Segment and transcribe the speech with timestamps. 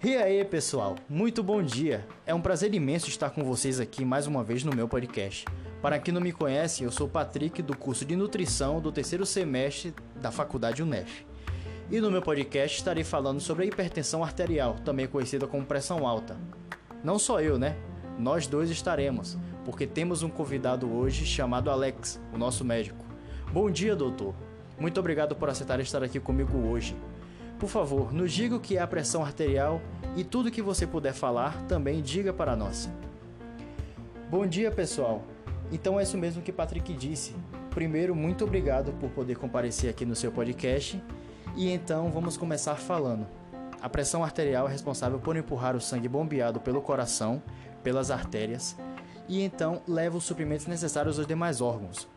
[0.00, 0.94] E aí, pessoal?
[1.08, 2.06] Muito bom dia.
[2.24, 5.44] É um prazer imenso estar com vocês aqui mais uma vez no meu podcast.
[5.82, 9.92] Para quem não me conhece, eu sou Patrick do curso de nutrição do terceiro semestre
[10.14, 11.26] da Faculdade UNEF.
[11.90, 16.36] E no meu podcast estarei falando sobre a hipertensão arterial, também conhecida como pressão alta.
[17.02, 17.76] Não só eu, né?
[18.16, 23.04] Nós dois estaremos, porque temos um convidado hoje chamado Alex, o nosso médico.
[23.52, 24.32] Bom dia, doutor.
[24.78, 26.94] Muito obrigado por aceitar estar aqui comigo hoje.
[27.58, 29.80] Por favor, nos diga o que é a pressão arterial
[30.16, 32.88] e tudo que você puder falar também diga para nós.
[34.30, 35.24] Bom dia, pessoal.
[35.72, 37.34] Então é isso mesmo que Patrick disse.
[37.70, 41.02] Primeiro, muito obrigado por poder comparecer aqui no seu podcast.
[41.56, 43.26] E então vamos começar falando.
[43.80, 47.42] A pressão arterial é responsável por empurrar o sangue bombeado pelo coração,
[47.82, 48.76] pelas artérias,
[49.28, 52.08] e então leva os suprimentos necessários aos demais órgãos.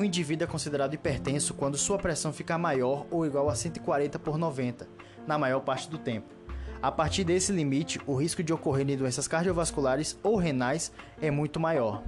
[0.00, 4.38] O indivíduo é considerado hipertenso quando sua pressão fica maior ou igual a 140 por
[4.38, 4.88] 90,
[5.26, 6.34] na maior parte do tempo.
[6.80, 10.90] A partir desse limite, o risco de ocorrerem doenças cardiovasculares ou renais
[11.20, 12.02] é muito maior.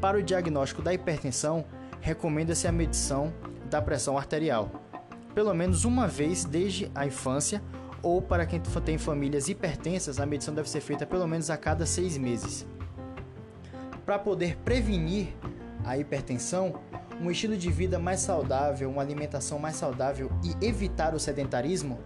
[0.00, 1.64] Para o diagnóstico da hipertensão,
[2.00, 3.34] recomenda-se a medição
[3.68, 4.70] da pressão arterial,
[5.34, 7.60] pelo menos uma vez desde a infância,
[8.00, 11.84] ou para quem tem famílias hipertensas, a medição deve ser feita pelo menos a cada
[11.84, 12.64] seis meses.
[14.06, 15.34] Para poder prevenir
[15.84, 16.80] a hipertensão,
[17.20, 21.98] um estilo de vida mais saudável, uma alimentação mais saudável e evitar o sedentarismo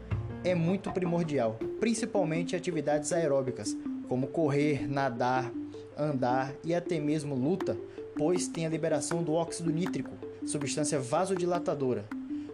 [0.44, 3.76] é muito primordial, principalmente atividades aeróbicas,
[4.08, 5.52] como correr, nadar,
[5.96, 7.76] andar e até mesmo luta,
[8.16, 10.12] pois tem a liberação do óxido nítrico,
[10.46, 12.04] substância vasodilatadora.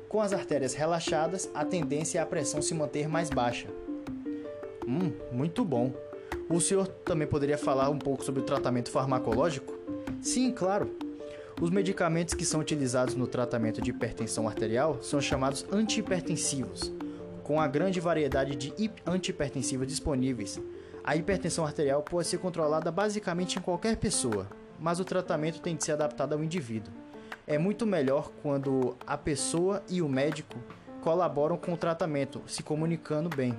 [0.08, 3.68] Com as artérias relaxadas, a tendência é a pressão se manter mais baixa.
[4.86, 5.92] Hum, muito bom.
[6.48, 9.74] O senhor também poderia falar um pouco sobre o tratamento farmacológico?
[10.22, 11.07] Sim, claro.
[11.60, 16.92] Os medicamentos que são utilizados no tratamento de hipertensão arterial são chamados antihipertensivos.
[17.42, 20.60] Com a grande variedade de antihipertensivos disponíveis,
[21.02, 24.46] a hipertensão arterial pode ser controlada basicamente em qualquer pessoa,
[24.78, 26.92] mas o tratamento tem de ser adaptado ao indivíduo.
[27.44, 30.56] É muito melhor quando a pessoa e o médico
[31.00, 33.58] colaboram com o tratamento, se comunicando bem.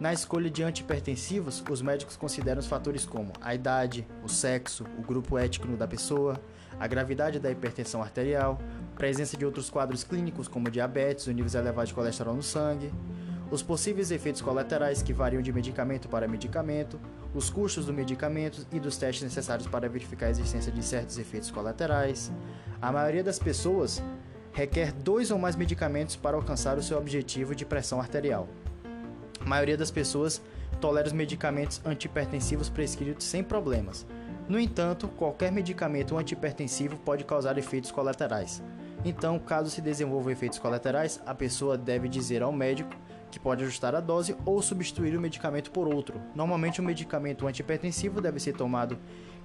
[0.00, 5.02] Na escolha de antihipertensivos, os médicos consideram os fatores como a idade, o sexo, o
[5.02, 6.40] grupo étnico da pessoa,
[6.80, 8.58] a gravidade da hipertensão arterial,
[8.96, 12.92] presença de outros quadros clínicos como diabetes, ou níveis elevados de colesterol no sangue,
[13.50, 16.98] os possíveis efeitos colaterais que variam de medicamento para medicamento,
[17.34, 21.50] os custos do medicamento e dos testes necessários para verificar a existência de certos efeitos
[21.50, 22.32] colaterais.
[22.80, 24.02] A maioria das pessoas
[24.52, 28.48] requer dois ou mais medicamentos para alcançar o seu objetivo de pressão arterial.
[29.44, 30.40] A maioria das pessoas
[30.80, 34.06] tolera os medicamentos antihipertensivos prescritos sem problemas.
[34.48, 38.62] No entanto, qualquer medicamento antihipertensivo pode causar efeitos colaterais.
[39.04, 42.94] Então, caso se desenvolvam efeitos colaterais, a pessoa deve dizer ao médico
[43.30, 46.20] que pode ajustar a dose ou substituir o medicamento por outro.
[46.34, 48.98] Normalmente, o medicamento antihipertensivo deve ser tomado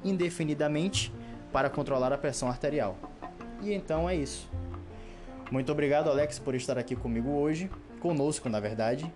[0.04, 1.12] indefinidamente
[1.52, 2.98] para controlar a pressão arterial.
[3.62, 4.50] E então é isso.
[5.52, 9.12] Muito obrigado, Alex, por estar aqui comigo hoje, conosco, na verdade.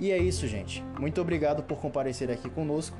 [0.00, 0.82] E é isso, gente.
[0.98, 2.96] Muito obrigado por comparecer aqui conosco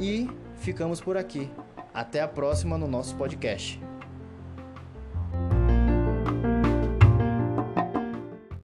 [0.00, 1.50] e ficamos por aqui.
[1.92, 3.78] Até a próxima no nosso podcast.